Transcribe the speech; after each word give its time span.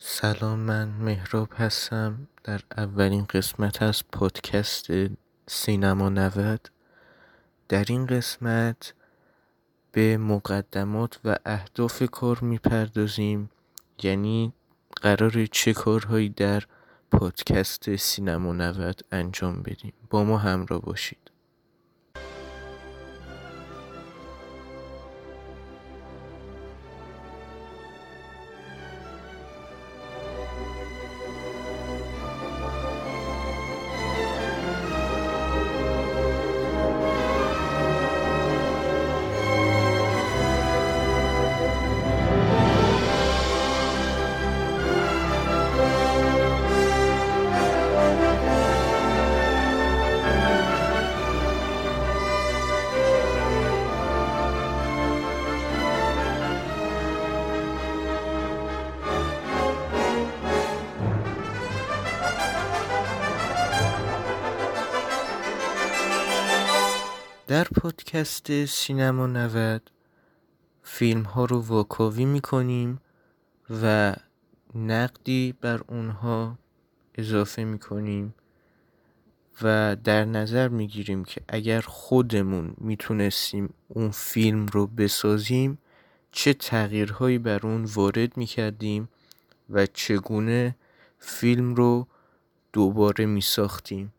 سلام 0.00 0.58
من 0.58 0.88
مهراب 0.88 1.48
هستم. 1.56 2.28
در 2.44 2.60
اولین 2.76 3.24
قسمت 3.24 3.82
از 3.82 4.02
پادکست 4.12 4.86
سینما 5.46 6.08
نود. 6.08 6.68
در 7.68 7.84
این 7.88 8.06
قسمت 8.06 8.94
به 9.92 10.16
مقدمات 10.16 11.20
و 11.24 11.36
اهداف 11.46 12.02
کار 12.12 12.38
می‌پردازیم. 12.40 13.50
یعنی 14.02 14.52
قرار 15.02 15.46
چه 15.46 15.72
کارهایی 15.72 16.28
در 16.28 16.62
پادکست 17.10 17.96
سینما 17.96 18.52
نود 18.52 19.02
انجام 19.12 19.62
بدیم. 19.62 19.92
با 20.10 20.24
ما 20.24 20.38
همراه 20.38 20.80
باشید. 20.80 21.30
در 67.48 67.64
پادکست 67.64 68.64
سینما 68.64 69.26
نود 69.26 69.90
فیلم 70.82 71.22
ها 71.22 71.44
رو 71.44 71.60
واکاوی 71.60 72.24
می‌کنیم 72.24 73.00
و 73.82 74.14
نقدی 74.74 75.54
بر 75.60 75.80
اونها 75.88 76.58
اضافه 77.14 77.64
می‌کنیم 77.64 78.34
و 79.62 79.96
در 80.04 80.24
نظر 80.24 80.68
می‌گیریم 80.68 81.24
که 81.24 81.40
اگر 81.48 81.80
خودمون 81.80 82.74
می‌تونستیم 82.78 83.74
اون 83.88 84.10
فیلم 84.10 84.66
رو 84.66 84.86
بسازیم 84.86 85.78
چه 86.32 86.54
تغییرهایی 86.54 87.38
بر 87.38 87.66
اون 87.66 87.84
وارد 87.84 88.36
می‌کردیم 88.36 89.08
و 89.70 89.86
چگونه 89.86 90.76
فیلم 91.18 91.74
رو 91.74 92.06
دوباره 92.72 93.26
میساختیم. 93.26 94.12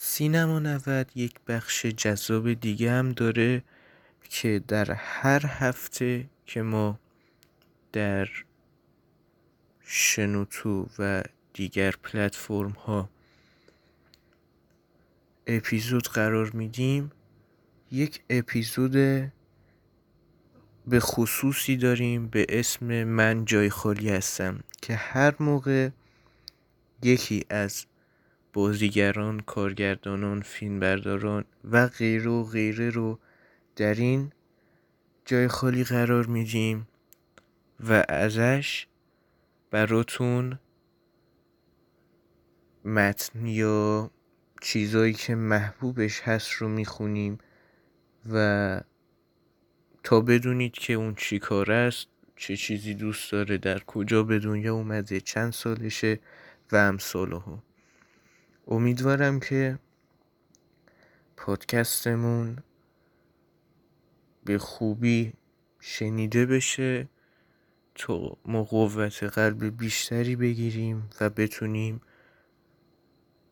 سینما 0.00 0.58
نود 0.58 1.10
یک 1.14 1.34
بخش 1.46 1.86
جذاب 1.86 2.52
دیگه 2.52 2.92
هم 2.92 3.12
داره 3.12 3.62
که 4.30 4.62
در 4.68 4.92
هر 4.92 5.46
هفته 5.46 6.26
که 6.46 6.62
ما 6.62 6.98
در 7.92 8.28
شنوتو 9.82 10.88
و 10.98 11.22
دیگر 11.52 11.90
پلتفرم 12.02 12.70
ها 12.70 13.10
اپیزود 15.46 16.08
قرار 16.08 16.50
میدیم 16.50 17.12
یک 17.92 18.20
اپیزود 18.30 18.92
به 20.86 21.00
خصوصی 21.00 21.76
داریم 21.76 22.26
به 22.26 22.46
اسم 22.48 23.04
من 23.04 23.44
جای 23.44 23.70
خالی 23.70 24.10
هستم 24.10 24.60
که 24.82 24.94
هر 24.94 25.34
موقع 25.40 25.90
یکی 27.02 27.44
از 27.50 27.86
بازیگران 28.52 29.40
کارگردانان 29.40 30.40
فیلمبرداران 30.40 31.44
و 31.64 31.86
غیره 31.86 32.30
و 32.30 32.44
غیره 32.44 32.90
رو 32.90 33.18
در 33.76 33.94
این 33.94 34.32
جای 35.24 35.48
خالی 35.48 35.84
قرار 35.84 36.26
میدیم 36.26 36.88
و 37.80 38.04
ازش 38.08 38.86
براتون 39.70 40.58
متن 42.84 43.46
یا 43.46 44.10
چیزایی 44.62 45.12
که 45.12 45.34
محبوبش 45.34 46.20
هست 46.20 46.50
رو 46.52 46.68
می‌خونیم 46.68 47.38
و 48.32 48.80
تا 50.02 50.20
بدونید 50.20 50.72
که 50.72 50.92
اون 50.92 51.14
چی 51.14 51.38
کار 51.38 51.72
است 51.72 52.06
چه 52.36 52.56
چیزی 52.56 52.94
دوست 52.94 53.32
داره 53.32 53.58
در 53.58 53.78
کجا 53.78 54.22
به 54.22 54.38
دنیا 54.38 54.74
اومده 54.74 55.20
چند 55.20 55.52
سالشه 55.52 56.20
و 56.72 56.76
امثاله 56.76 57.36
ها 57.36 57.62
امیدوارم 58.68 59.40
که 59.40 59.78
پادکستمون 61.36 62.58
به 64.44 64.58
خوبی 64.58 65.32
شنیده 65.80 66.46
بشه 66.46 67.08
تا 67.94 68.36
ما 68.44 68.64
قوت 68.64 69.22
قلب 69.22 69.78
بیشتری 69.78 70.36
بگیریم 70.36 71.10
و 71.20 71.30
بتونیم 71.30 72.00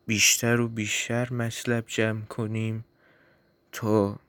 بیشتر 0.05 0.59
و 0.59 0.67
بیشتر 0.67 1.33
مطلب 1.33 1.83
جمع 1.87 2.21
کنیم 2.21 2.85
تا 3.71 4.19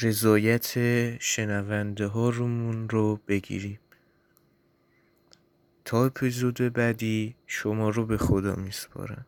رضایت 0.00 0.72
شنونده 1.20 2.06
ها 2.06 2.28
رومون 2.28 2.88
رو 2.88 3.20
بگیریم. 3.28 3.78
تا 5.90 6.04
اپیزود 6.04 6.72
بعدی 6.72 7.34
شما 7.46 7.90
رو 7.90 8.06
به 8.06 8.18
خدا 8.18 8.54
میسپارم. 8.54 9.26